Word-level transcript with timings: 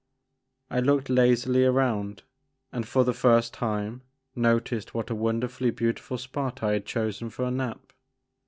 I 0.71 0.79
looked 0.79 1.11
lazily 1.11 1.63
around, 1.63 2.23
and 2.71 2.87
for 2.87 3.03
the 3.03 3.13
first 3.13 3.53
time 3.53 4.01
noticed 4.35 4.95
what 4.95 5.11
a 5.11 5.15
wonderfully 5.15 5.69
beautiful 5.69 6.17
spot 6.17 6.63
I 6.63 6.71
had 6.73 6.87
chosen 6.87 7.29
for 7.29 7.45
a 7.45 7.51
nap. 7.51 7.93